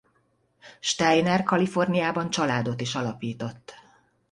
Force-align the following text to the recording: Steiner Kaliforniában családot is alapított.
Steiner 0.79 1.43
Kaliforniában 1.43 2.29
családot 2.29 2.81
is 2.81 2.95
alapított. 2.95 3.73